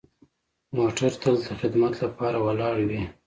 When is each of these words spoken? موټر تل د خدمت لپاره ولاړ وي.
موټر 0.77 1.11
تل 1.21 1.35
د 1.45 1.49
خدمت 1.59 1.93
لپاره 2.03 2.37
ولاړ 2.45 2.75
وي. 2.89 3.01